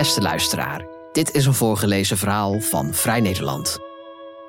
[0.00, 3.78] Beste luisteraar, dit is een voorgelezen verhaal van Vrij Nederland.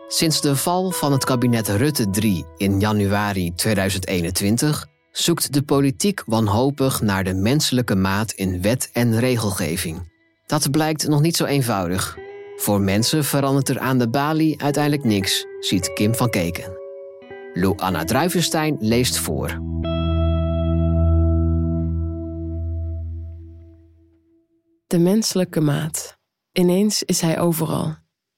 [0.07, 7.01] Sinds de val van het kabinet Rutte 3 in januari 2021 zoekt de politiek wanhopig
[7.01, 10.11] naar de menselijke maat in wet en regelgeving.
[10.45, 12.17] Dat blijkt nog niet zo eenvoudig.
[12.55, 16.77] Voor mensen verandert er aan de balie uiteindelijk niks, ziet Kim van Keken.
[17.53, 19.59] Lou Anna Druivenstein leest voor.
[24.91, 26.17] De menselijke maat.
[26.51, 27.95] Ineens is hij overal.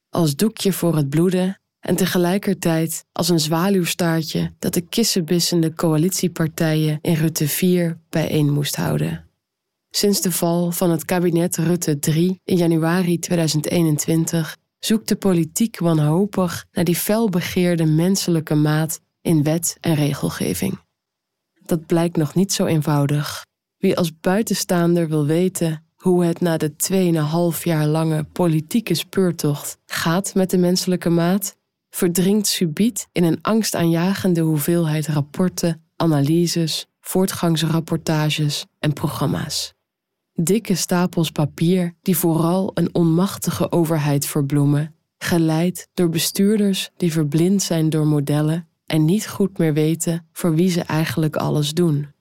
[0.09, 7.13] Als doekje voor het bloeden en tegelijkertijd als een zwaluwstaartje dat de kissenbissende coalitiepartijen in
[7.13, 9.29] Rutte 4 bijeen moest houden.
[9.89, 16.65] Sinds de val van het kabinet Rutte 3 in januari 2021 zoekt de politiek wanhopig
[16.71, 20.79] naar die felbegeerde menselijke maat in wet en regelgeving.
[21.65, 23.45] Dat blijkt nog niet zo eenvoudig.
[23.77, 26.71] Wie als buitenstaander wil weten hoe het na de
[27.57, 31.57] 2,5 jaar lange politieke speurtocht gaat met de menselijke maat,
[31.89, 39.73] verdringt subiet in een angstaanjagende hoeveelheid rapporten, analyses, voortgangsrapportages en programma's.
[40.33, 47.89] Dikke stapels papier die vooral een onmachtige overheid verbloemen, geleid door bestuurders die verblind zijn
[47.89, 52.12] door modellen en niet goed meer weten voor wie ze eigenlijk alles doen.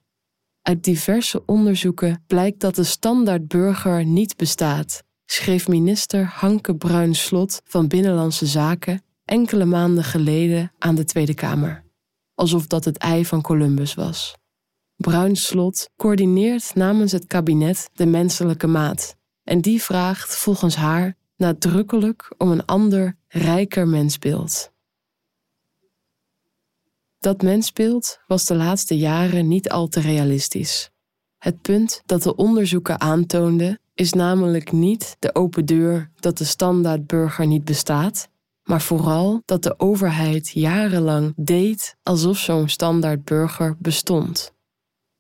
[0.63, 8.47] Uit diverse onderzoeken blijkt dat de standaardburger niet bestaat, schreef minister Hanke Bruin-Slot van Binnenlandse
[8.47, 11.85] Zaken enkele maanden geleden aan de Tweede Kamer.
[12.35, 14.37] Alsof dat het ei van Columbus was.
[14.97, 22.51] Bruin-Slot coördineert namens het kabinet de menselijke maat en die vraagt volgens haar nadrukkelijk om
[22.51, 24.72] een ander, rijker mensbeeld.
[27.23, 30.91] Dat mensbeeld was de laatste jaren niet al te realistisch.
[31.39, 37.47] Het punt dat de onderzoeken aantoonden is namelijk niet de open deur dat de standaardburger
[37.47, 38.29] niet bestaat,
[38.63, 44.53] maar vooral dat de overheid jarenlang deed alsof zo'n standaardburger bestond.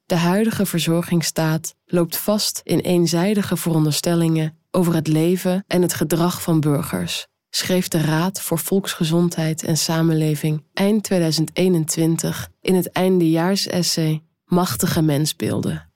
[0.04, 6.60] De huidige verzorgingsstaat loopt vast in eenzijdige veronderstellingen over het leven en het gedrag van
[6.60, 15.90] burgers, schreef de Raad voor Volksgezondheid en Samenleving eind 2021 in het eindejaarsessay Machtige mensbeelden.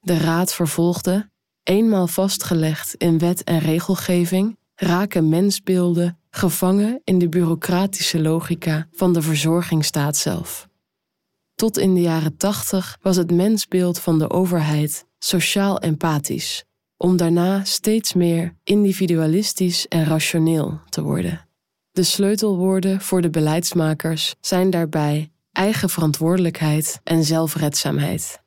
[0.00, 1.30] De Raad vervolgde,
[1.62, 9.22] eenmaal vastgelegd in wet en regelgeving, raken mensbeelden gevangen in de bureaucratische logica van de
[9.22, 10.68] verzorgingsstaat zelf.
[11.54, 16.64] Tot in de jaren tachtig was het mensbeeld van de overheid sociaal empathisch
[17.04, 21.46] om daarna steeds meer individualistisch en rationeel te worden.
[21.92, 28.42] De sleutelwoorden voor de beleidsmakers zijn daarbij eigen verantwoordelijkheid en zelfredzaamheid.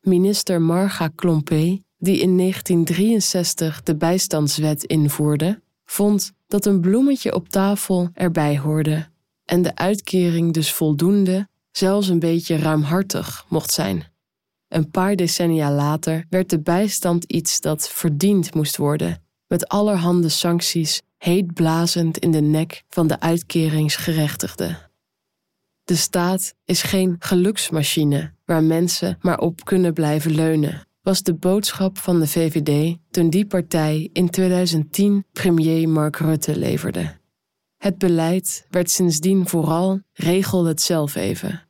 [0.00, 8.10] Minister Marga Klompé, die in 1963 de bijstandswet invoerde, vond dat een bloemetje op tafel
[8.12, 9.08] erbij hoorde
[9.44, 14.14] en de uitkering dus voldoende, zelfs een beetje ruimhartig mocht zijn.
[14.68, 21.02] Een paar decennia later werd de bijstand iets dat verdiend moest worden, met allerhande sancties
[21.18, 24.78] heet blazend in de nek van de uitkeringsgerechtigde.
[25.84, 31.98] De staat is geen geluksmachine waar mensen maar op kunnen blijven leunen, was de boodschap
[31.98, 37.16] van de VVD toen die partij in 2010 premier Mark Rutte leverde.
[37.76, 41.68] Het beleid werd sindsdien vooral regel het zelf even.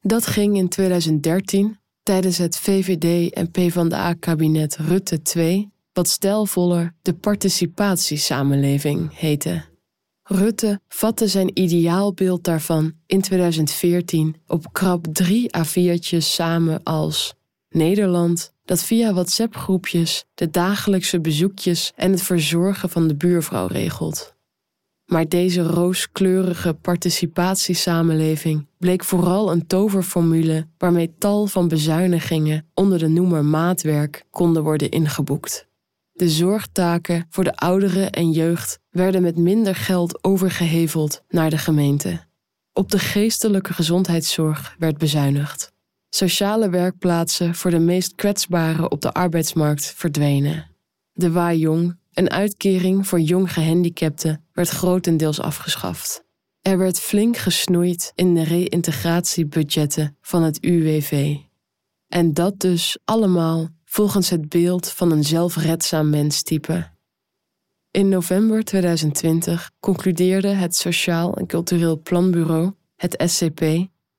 [0.00, 9.18] Dat ging in 2013 tijdens het VVD en PvdA-kabinet Rutte II wat stijlvoller de participatiesamenleving
[9.18, 9.62] heette.
[10.22, 17.34] Rutte vatte zijn ideaalbeeld daarvan in 2014 op krap drie A4'tjes samen als
[17.68, 24.34] Nederland dat via WhatsApp-groepjes de dagelijkse bezoekjes en het verzorgen van de buurvrouw regelt.
[25.10, 33.44] Maar deze rooskleurige participatiesamenleving bleek vooral een toverformule waarmee tal van bezuinigingen onder de noemer
[33.44, 35.68] maatwerk konden worden ingeboekt.
[36.12, 42.20] De zorgtaken voor de ouderen en jeugd werden met minder geld overgeheveld naar de gemeente.
[42.72, 45.72] Op de geestelijke gezondheidszorg werd bezuinigd.
[46.08, 50.66] Sociale werkplaatsen voor de meest kwetsbaren op de arbeidsmarkt verdwenen.
[51.12, 56.24] De Wajong een uitkering voor jong gehandicapten werd grotendeels afgeschaft.
[56.62, 61.36] Er werd flink gesnoeid in de reïntegratiebudgetten van het UWV.
[62.08, 66.90] En dat dus allemaal volgens het beeld van een zelfredzaam menstype.
[67.90, 73.60] In november 2020 concludeerde het Sociaal en Cultureel Planbureau, het SCP,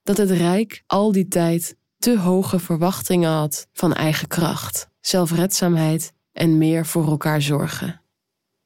[0.04, 6.58] dat het Rijk al die tijd te hoge verwachtingen had van eigen kracht, zelfredzaamheid en
[6.58, 8.02] meer voor elkaar zorgen.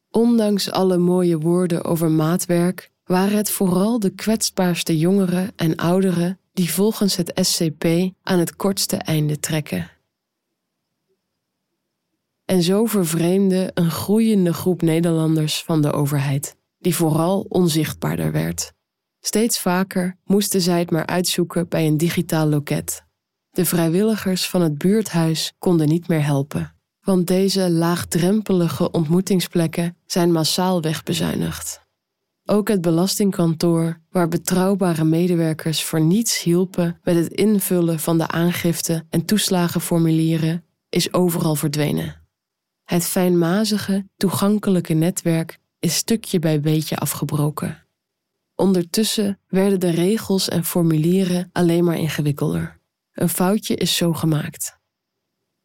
[0.10, 6.74] Ondanks alle mooie woorden over maatwerk waren het vooral de kwetsbaarste jongeren en ouderen die
[6.74, 7.86] volgens het SCP
[8.22, 9.92] aan het kortste einde trekken.
[12.46, 18.74] En zo vervreemde een groeiende groep Nederlanders van de overheid, die vooral onzichtbaarder werd.
[19.20, 23.06] Steeds vaker moesten zij het maar uitzoeken bij een digitaal loket.
[23.50, 26.75] De vrijwilligers van het buurthuis konden niet meer helpen,
[27.06, 31.84] want deze laagdrempelige ontmoetingsplekken zijn massaal wegbezuinigd.
[32.46, 39.06] Ook het belastingkantoor, waar betrouwbare medewerkers voor niets hielpen met het invullen van de aangifte
[39.10, 42.22] en toeslagenformulieren, is overal verdwenen.
[42.84, 47.86] Het fijnmazige, toegankelijke netwerk is stukje bij beetje afgebroken.
[48.56, 52.80] Ondertussen werden de regels en formulieren alleen maar ingewikkelder.
[53.12, 54.80] Een foutje is zo gemaakt.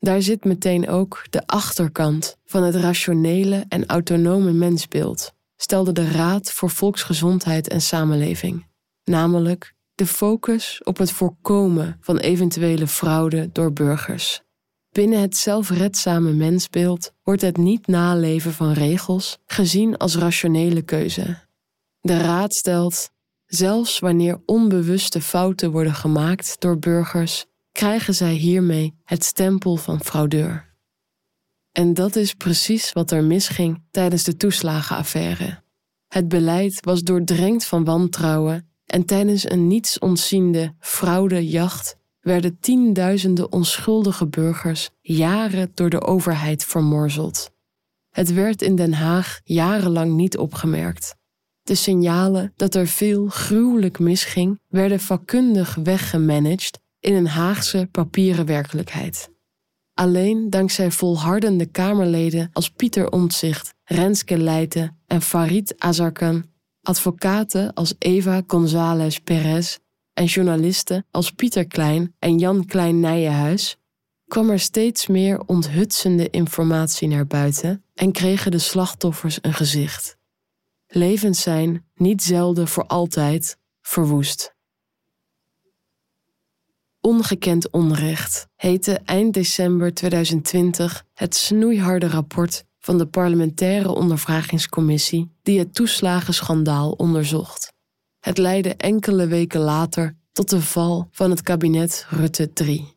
[0.00, 6.52] Daar zit meteen ook de achterkant van het rationele en autonome mensbeeld, stelde de Raad
[6.52, 8.67] voor Volksgezondheid en Samenleving,
[9.05, 14.43] namelijk de focus op het voorkomen van eventuele fraude door burgers.
[14.91, 21.38] Binnen het zelfredzame mensbeeld wordt het niet naleven van regels gezien als rationele keuze.
[22.00, 23.11] De Raad stelt,
[23.46, 30.75] zelfs wanneer onbewuste fouten worden gemaakt door burgers, krijgen zij hiermee het stempel van fraudeur.
[31.72, 35.62] En dat is precies wat er misging tijdens de toeslagenaffaire.
[36.08, 44.26] Het beleid was doordrenkt van wantrouwen en tijdens een niets ontziende fraudejacht werden tienduizenden onschuldige
[44.26, 47.50] burgers jaren door de overheid vermorzeld.
[48.11, 51.17] Het werd in Den Haag jarenlang niet opgemerkt.
[51.62, 59.31] De signalen dat er veel gruwelijk misging, werden vakkundig weggemanaged in een Haagse papieren werkelijkheid.
[59.94, 66.44] Alleen dankzij volhardende Kamerleden als Pieter Omtzigt, Renske Leijten en Farid Azarkan,
[66.82, 69.79] advocaten als Eva González Perez
[70.12, 73.76] en journalisten als Pieter Klein en Jan Klein Nijenhuis,
[74.26, 80.19] kwam er steeds meer onthutsende informatie naar buiten en kregen de slachtoffers een gezicht.
[80.87, 84.55] Levens zijn, niet zelden voor altijd, verwoest.
[87.00, 95.75] Ongekend onrecht heette eind december 2020 het snoeiharde rapport van de parlementaire ondervragingscommissie die het
[95.75, 97.73] toeslagenschandaal onderzocht.
[98.19, 102.94] Het leidde enkele weken later tot de val van het kabinet Rutte III.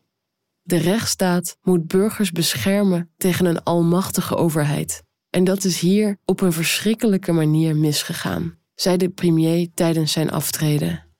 [0.62, 5.04] De rechtsstaat moet burgers beschermen tegen een almachtige overheid.
[5.30, 11.13] En dat is hier op een verschrikkelijke manier misgegaan, zei de premier tijdens zijn aftreden.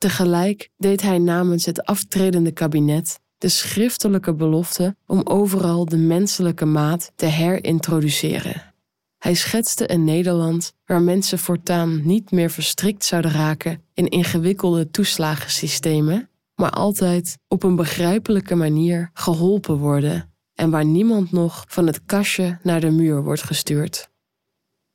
[0.00, 7.12] Tegelijk deed hij namens het aftredende kabinet de schriftelijke belofte om overal de menselijke maat
[7.16, 8.74] te herintroduceren.
[9.18, 16.28] Hij schetste een Nederland waar mensen voortaan niet meer verstrikt zouden raken in ingewikkelde toeslagensystemen,
[16.54, 22.58] maar altijd op een begrijpelijke manier geholpen worden en waar niemand nog van het kastje
[22.62, 24.10] naar de muur wordt gestuurd.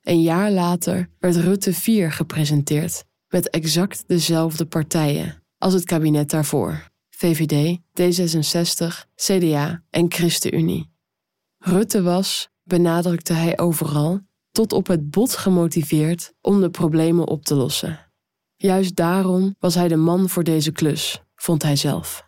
[0.02, 6.90] Een jaar later werd Rutte 4 gepresenteerd met exact dezelfde partijen als het kabinet daarvoor:
[7.10, 10.90] VVD, D66, CDA en ChristenUnie.
[11.58, 17.54] Rutte was, benadrukte hij overal, tot op het bot gemotiveerd om de problemen op te
[17.54, 18.10] lossen.
[18.56, 22.24] Juist daarom was hij de man voor deze klus, vond hij zelf.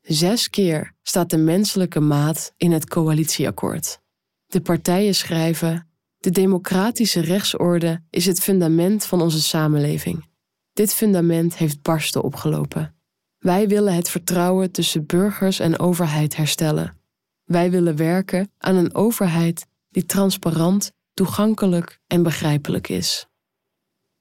[0.00, 4.00] Zes keer staat de menselijke maat in het coalitieakkoord.
[4.46, 5.88] De partijen schrijven:
[6.24, 10.24] De democratische rechtsorde is het fundament van onze samenleving.
[10.72, 12.94] Dit fundament heeft barsten opgelopen.
[13.38, 16.96] Wij willen het vertrouwen tussen burgers en overheid herstellen.
[17.44, 23.26] Wij willen werken aan een overheid die transparant, toegankelijk en begrijpelijk is.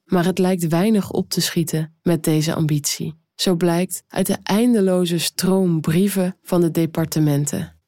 [0.04, 3.14] Maar het lijkt weinig op te schieten met deze ambitie.
[3.36, 7.83] Zo blijkt uit de eindeloze stroom brieven van de departementen.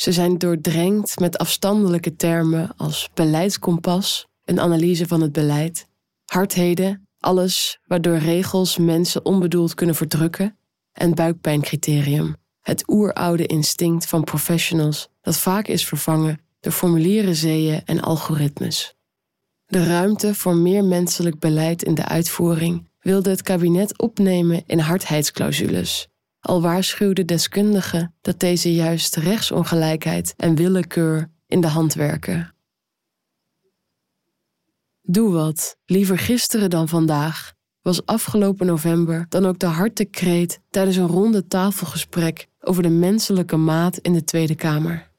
[0.00, 5.86] Ze zijn doordrenkt met afstandelijke termen als beleidskompas, een analyse van het beleid,
[6.24, 10.58] hardheden alles waardoor regels mensen onbedoeld kunnen verdrukken
[10.92, 18.00] en buikpijncriterium, het oeroude instinct van professionals dat vaak is vervangen door formulieren zeeën en
[18.00, 18.96] algoritmes.
[19.66, 26.08] De ruimte voor meer menselijk beleid in de uitvoering wilde het kabinet opnemen in hardheidsclausules,
[26.40, 32.54] al waarschuwden deskundigen dat deze juist rechtsongelijkheid en willekeur in de hand werken.
[35.02, 37.52] Doe wat, liever gisteren dan vandaag,
[37.82, 43.98] was afgelopen november dan ook de hartekreet tijdens een ronde tafelgesprek over de menselijke maat
[43.98, 45.10] in de Tweede Kamer.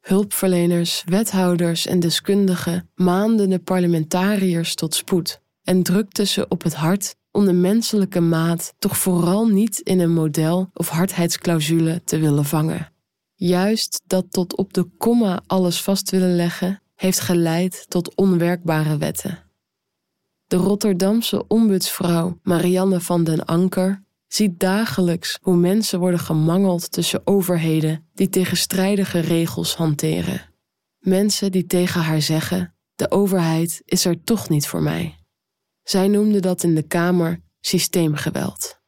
[0.00, 7.16] Hulpverleners, wethouders en deskundigen maanden de parlementariërs tot spoed en drukten ze op het hart
[7.38, 12.92] om de menselijke maat toch vooral niet in een model of hardheidsclausule te willen vangen.
[13.34, 19.38] Juist dat tot op de komma alles vast willen leggen, heeft geleid tot onwerkbare wetten.
[20.46, 28.06] De Rotterdamse ombudsvrouw Marianne van den Anker ziet dagelijks hoe mensen worden gemangeld tussen overheden
[28.14, 30.40] die tegenstrijdige regels hanteren.
[30.98, 35.17] Mensen die tegen haar zeggen: de overheid is er toch niet voor mij.
[35.88, 38.80] Zij noemde dat in de Kamer systeemgeweld.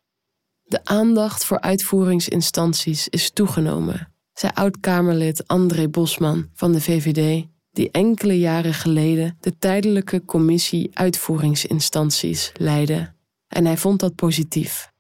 [0.62, 8.38] De aandacht voor uitvoeringsinstanties is toegenomen, zei oud-Kamerlid André Bosman van de VVD, die enkele
[8.38, 13.12] jaren geleden de tijdelijke commissie uitvoeringsinstanties leidde.
[13.49, 14.92] En hij vond dat positief.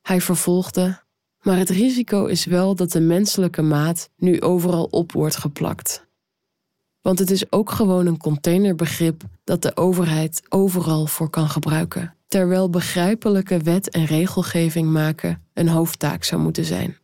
[0.00, 1.02] Hij vervolgde:
[1.42, 6.06] Maar het risico is wel dat de menselijke maat nu overal op wordt geplakt.
[7.02, 12.70] Want het is ook gewoon een containerbegrip dat de overheid overal voor kan gebruiken, terwijl
[12.70, 16.96] begrijpelijke wet en regelgeving maken een hoofdtaak zou moeten zijn.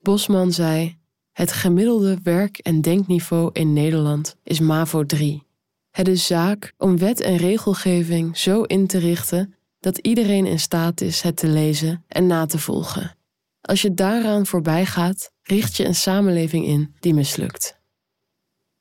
[0.00, 0.96] Bosman zei:
[1.32, 5.42] Het gemiddelde werk- en denkniveau in Nederland is MAVO 3.
[5.90, 11.00] Het is zaak om wet en regelgeving zo in te richten dat iedereen in staat
[11.00, 13.16] is het te lezen en na te volgen.
[13.60, 17.75] Als je daaraan voorbij gaat, richt je een samenleving in die mislukt.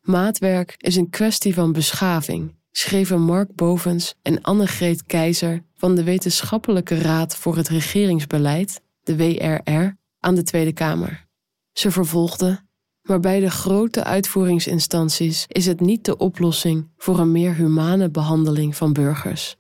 [0.06, 6.98] Maatwerk is een kwestie van beschaving, schreven Mark Bovens en Annegreet Keizer van de Wetenschappelijke
[6.98, 11.26] Raad voor het Regeringsbeleid, de WRR, aan de Tweede Kamer.
[11.72, 12.60] Ze vervolgde:
[13.02, 18.76] Maar bij de grote uitvoeringsinstanties is het niet de oplossing voor een meer humane behandeling
[18.76, 19.56] van burgers.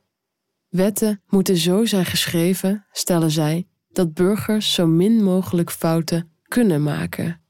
[0.69, 7.41] Wetten moeten zo zijn geschreven, stellen zij, dat burgers zo min mogelijk fouten kunnen maken.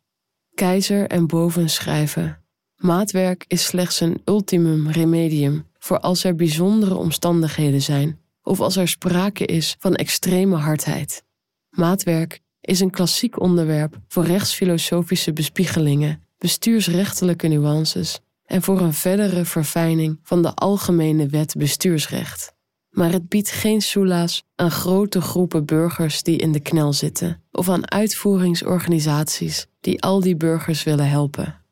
[0.53, 2.44] Keizer en Boven schrijven:
[2.85, 8.87] Maatwerk is slechts een ultimum remedium voor als er bijzondere omstandigheden zijn of als er
[8.87, 11.23] sprake is van extreme hardheid.
[11.69, 20.19] Maatwerk is een klassiek onderwerp voor rechtsfilosofische bespiegelingen, bestuursrechtelijke nuances en voor een verdere verfijning
[20.23, 22.53] van de algemene wet bestuursrecht
[22.89, 27.69] maar het biedt geen soelaas aan grote groepen burgers die in de knel zitten of
[27.69, 31.64] aan uitvoeringsorganisaties die al die burgers willen helpen.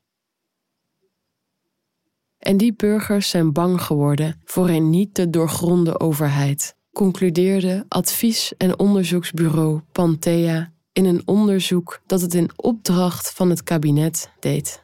[2.43, 8.79] En die burgers zijn bang geworden voor een niet te doorgronde overheid, concludeerde advies- en
[8.79, 14.83] onderzoeksbureau Panthea in een onderzoek dat het in opdracht van het kabinet deed.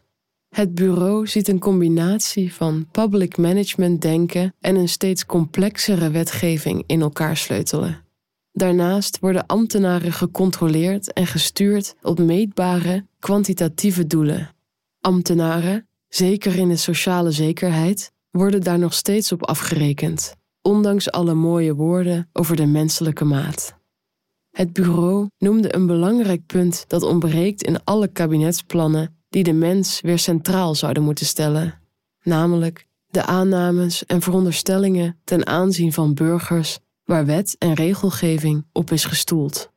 [0.50, 7.01] Het bureau ziet een combinatie van public management denken en een steeds complexere wetgeving in
[7.01, 8.04] elkaar sleutelen.
[8.51, 14.50] Daarnaast worden ambtenaren gecontroleerd en gestuurd op meetbare, kwantitatieve doelen.
[15.01, 21.75] Ambtenaren, zeker in de sociale zekerheid, worden daar nog steeds op afgerekend, ondanks alle mooie
[21.75, 23.78] woorden over de menselijke maat.
[24.51, 30.20] Het bureau noemde een belangrijk punt dat ontbreekt in alle kabinetsplannen die de mens weer
[30.20, 31.82] centraal zouden moeten stellen,
[32.24, 39.06] namelijk de aannames en veronderstellingen ten aanzien van burgers waar wet en regelgeving op is
[39.06, 39.72] gestoeld.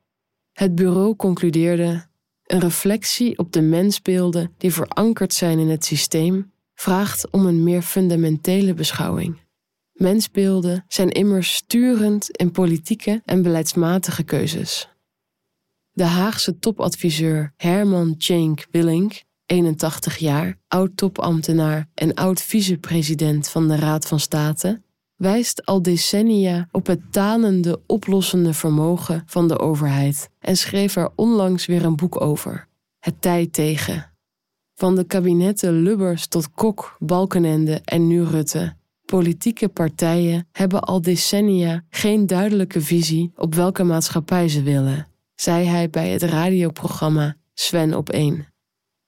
[0.52, 2.06] Het bureau concludeerde:
[2.46, 7.82] een reflectie op de mensbeelden die verankerd zijn in het systeem vraagt om een meer
[7.82, 9.40] fundamentele beschouwing.
[9.92, 14.88] Mensbeelden zijn immers sturend in politieke en beleidsmatige keuzes.
[15.92, 24.20] De Haagse topadviseur Herman Cenk Willink 81 jaar, oud-topambtenaar en oud-vicepresident van de Raad van
[24.20, 24.82] State,
[25.22, 31.66] wijst al decennia op het tanende, oplossende vermogen van de overheid en schreef er onlangs
[31.66, 34.12] weer een boek over: Het tij tegen.
[34.74, 38.76] Van de kabinetten Lubbers tot Kok, Balkenende en nu Rutte.
[39.04, 45.90] Politieke partijen hebben al decennia geen duidelijke visie op welke maatschappij ze willen, zei hij
[45.90, 48.46] bij het radioprogramma Sven op 1.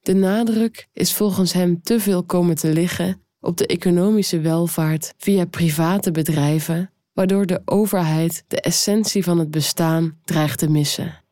[0.01, 5.45] De nadruk is volgens hem te veel komen te liggen op de economische welvaart via
[5.45, 11.23] private bedrijven, waardoor de overheid de essentie van het bestaan dreigt te missen.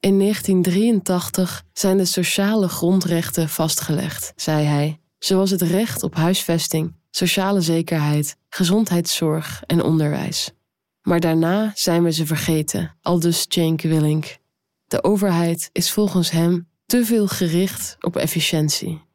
[0.00, 7.60] In 1983 zijn de sociale grondrechten vastgelegd, zei hij, zoals het recht op huisvesting, sociale
[7.60, 10.50] zekerheid, gezondheidszorg en onderwijs.
[11.02, 14.38] Maar daarna zijn we ze vergeten, aldus Cenk Willink.
[14.86, 19.06] De overheid is volgens hem te veel gericht op efficiëntie.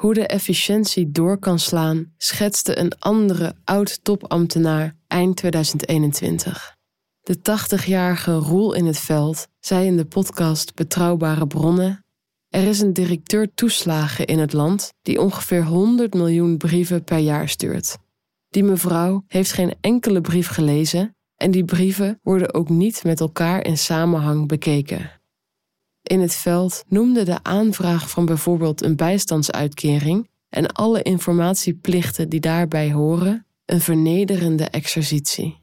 [0.00, 6.76] Hoe de efficiëntie door kan slaan, schetste een andere oud-topambtenaar eind 2021.
[7.20, 12.04] De 80-jarige Roel in het veld zei in de podcast Betrouwbare Bronnen:
[12.48, 17.48] Er is een directeur toeslagen in het land die ongeveer 100 miljoen brieven per jaar
[17.48, 17.96] stuurt.
[18.48, 23.64] Die mevrouw heeft geen enkele brief gelezen en die brieven worden ook niet met elkaar
[23.64, 25.19] in samenhang bekeken.
[26.10, 32.92] In het veld noemde de aanvraag van bijvoorbeeld een bijstandsuitkering en alle informatieplichten die daarbij
[32.92, 35.58] horen een vernederende exercitie.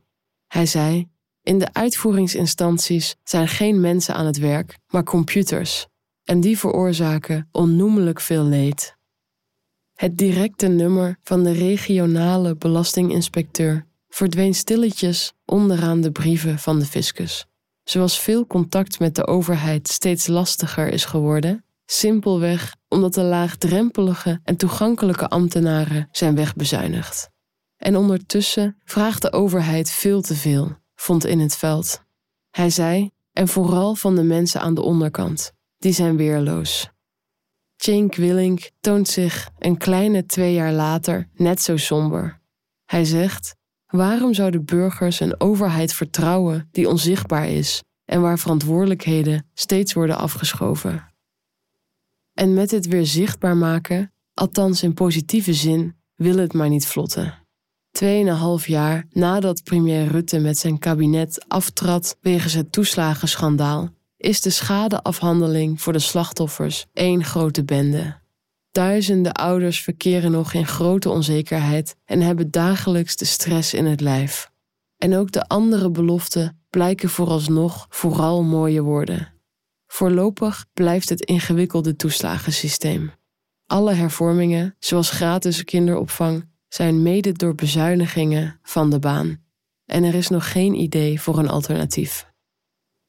[0.47, 1.07] Hij zei:
[1.43, 5.87] In de uitvoeringsinstanties zijn geen mensen aan het werk, maar computers,
[6.23, 8.95] en die veroorzaken onnoemelijk veel leed.
[9.93, 17.47] Het directe nummer van de regionale belastinginspecteur verdween stilletjes onderaan de brieven van de fiscus.
[17.89, 24.55] Zoals veel contact met de overheid steeds lastiger is geworden, simpelweg omdat de laagdrempelige en
[24.55, 27.29] toegankelijke ambtenaren zijn wegbezuinigd.
[27.77, 32.01] En ondertussen vraagt de overheid veel te veel, vond in het veld.
[32.49, 36.89] Hij zei, en vooral van de mensen aan de onderkant, die zijn weerloos.
[37.75, 42.41] Cenk Willink toont zich een kleine twee jaar later net zo somber.
[42.85, 43.55] Hij zegt:
[43.87, 51.13] Waarom zouden burgers een overheid vertrouwen die onzichtbaar is en waar verantwoordelijkheden steeds worden afgeschoven?
[52.33, 57.33] En met het weer zichtbaar maken, althans in positieve zin, wil het maar niet vlotten.
[57.91, 65.81] Tweeënhalf jaar nadat premier Rutte met zijn kabinet aftrad wegens het toeslagenschandaal, is de schadeafhandeling
[65.81, 68.19] voor de slachtoffers één grote bende.
[68.77, 74.51] Duizenden ouders verkeren nog in grote onzekerheid en hebben dagelijks de stress in het lijf.
[74.97, 79.33] En ook de andere beloften blijken vooralsnog vooral mooie woorden.
[79.87, 83.11] Voorlopig blijft het ingewikkelde toeslagensysteem.
[83.65, 89.43] Alle hervormingen, zoals gratis kinderopvang, zijn mede door bezuinigingen van de baan.
[89.85, 92.27] En er is nog geen idee voor een alternatief.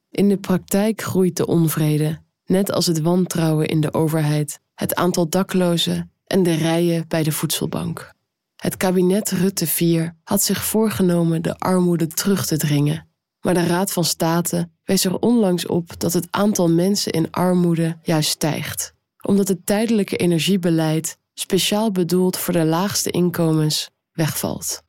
[0.09, 5.29] In de praktijk groeit de onvrede, net als het wantrouwen in de overheid, het aantal
[5.29, 8.13] daklozen en de rijen bij de voedselbank.
[8.55, 13.07] Het kabinet Rutte IV had zich voorgenomen de armoede terug te dringen,
[13.41, 17.97] maar de Raad van State wees er onlangs op dat het aantal mensen in armoede
[18.03, 24.83] juist stijgt, omdat het tijdelijke energiebeleid, speciaal bedoeld voor de laagste inkomens, wegvalt.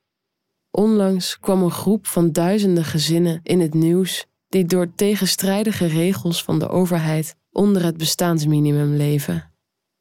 [0.70, 6.58] Onlangs kwam een groep van duizenden gezinnen in het nieuws die door tegenstrijdige regels van
[6.58, 9.49] de overheid onder het bestaansminimum leven.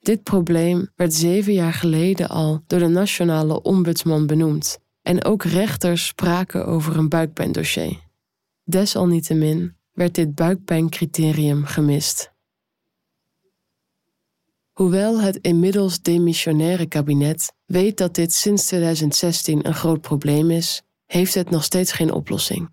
[0.10, 6.06] Dit probleem werd zeven jaar geleden al door de nationale ombudsman benoemd en ook rechters
[6.08, 8.00] spraken over een buikpijndossier.
[8.64, 12.32] Desalniettemin werd dit buikpijncriterium gemist.
[14.72, 21.34] Hoewel het inmiddels demissionaire kabinet weet dat dit sinds 2016 een groot probleem is, heeft
[21.34, 22.70] het nog steeds geen oplossing.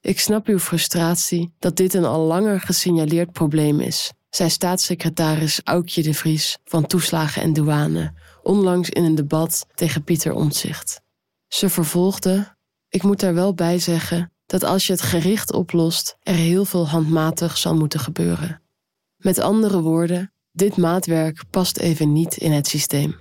[0.00, 6.02] Ik snap uw frustratie dat dit een al langer gesignaleerd probleem is, zei staatssecretaris Aukje
[6.02, 8.12] de Vries van Toeslagen en Douane
[8.42, 11.00] onlangs in een debat tegen Pieter Omtzigt.
[11.48, 12.56] Ze vervolgde:
[12.88, 16.88] Ik moet daar wel bij zeggen dat als je het gericht oplost, er heel veel
[16.88, 18.62] handmatig zal moeten gebeuren.
[19.16, 23.20] Met andere woorden, dit maatwerk past even niet in het systeem.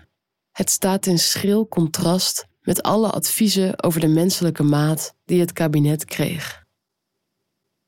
[0.52, 6.06] Het staat in schril contrast met alle adviezen over de menselijke maat die het kabinet
[6.06, 6.68] kreeg.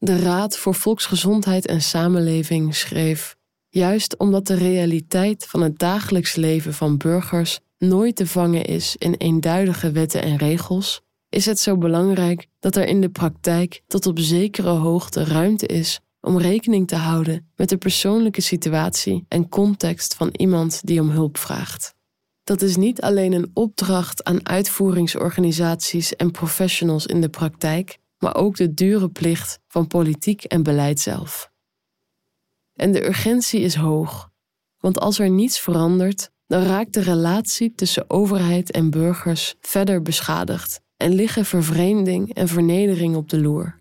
[0.04, 3.36] De Raad voor Volksgezondheid en Samenleving schreef:
[3.70, 9.14] Juist omdat de realiteit van het dagelijks leven van burgers nooit te vangen is in
[9.14, 14.20] eenduidige wetten en regels, is het zo belangrijk dat er in de praktijk tot op
[14.20, 20.30] zekere hoogte ruimte is om rekening te houden met de persoonlijke situatie en context van
[20.32, 21.94] iemand die om hulp vraagt.
[22.44, 28.56] Dat is niet alleen een opdracht aan uitvoeringsorganisaties en professionals in de praktijk, maar ook
[28.56, 31.52] de dure plicht van politiek en beleid zelf.
[32.76, 34.30] En de urgentie is hoog,
[34.80, 40.82] want als er niets verandert, dan raakt de relatie tussen overheid en burgers verder beschadigd
[40.98, 43.80] en liggen vervreemding en vernedering op de loer.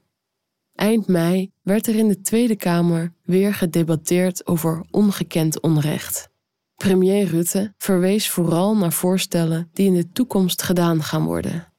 [0.74, 6.28] Eind mei werd er in de Tweede Kamer weer gedebatteerd over ongekend onrecht.
[6.76, 11.69] Premier Rutte verwees vooral naar voorstellen die in de toekomst gedaan gaan worden.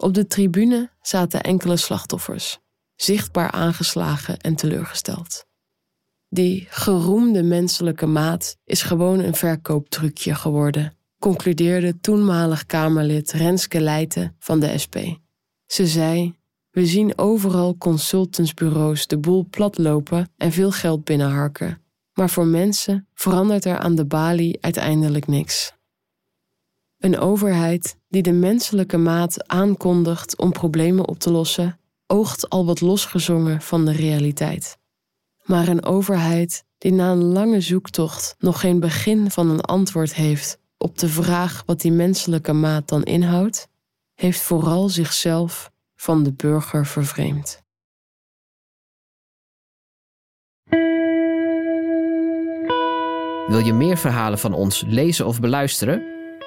[0.00, 2.58] Op de tribune zaten enkele slachtoffers,
[2.96, 5.46] zichtbaar aangeslagen en teleurgesteld.
[6.28, 14.60] Die geroemde menselijke maat is gewoon een verkooptrucje geworden, concludeerde toenmalig Kamerlid Renske Leijten van
[14.60, 14.96] de SP.
[15.66, 16.34] Ze zei:
[16.70, 21.82] We zien overal consultantsbureaus de boel platlopen en veel geld binnenharken.
[22.12, 25.72] Maar voor mensen verandert er aan de balie uiteindelijk niks.
[27.00, 32.80] Een overheid die de menselijke maat aankondigt om problemen op te lossen, oogt al wat
[32.80, 34.78] losgezongen van de realiteit.
[35.42, 40.58] Maar een overheid die na een lange zoektocht nog geen begin van een antwoord heeft
[40.78, 43.68] op de vraag wat die menselijke maat dan inhoudt,
[44.14, 47.62] heeft vooral zichzelf van de burger vervreemd.
[53.46, 56.19] Wil je meer verhalen van ons lezen of beluisteren?